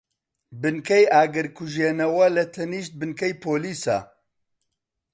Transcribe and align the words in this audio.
بنکەی 0.61 1.05
ئاگرکوژێنەوە 1.13 2.25
لەتەنیشت 2.37 2.93
بنکەی 2.99 3.33
پۆلیسە. 3.43 3.97